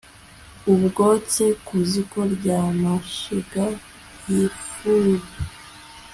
Utwotse 0.71 1.43
ku 1.65 1.75
ziko 1.89 2.19
ryamashyiga 2.35 3.65
yifuru 4.29 5.13